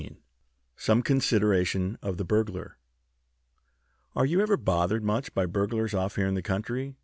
[0.01, 0.13] XV
[0.77, 2.75] SOME CONSIDERATION OF THE BURGLAR
[4.15, 6.95] "Are you ever bothered much by burglars off here in the country?"